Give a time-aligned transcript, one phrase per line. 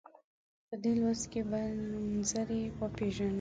[0.67, 3.29] په دې لوست کې به نومځري وپيژنو.